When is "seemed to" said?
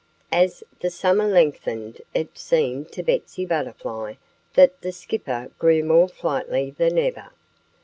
2.35-3.03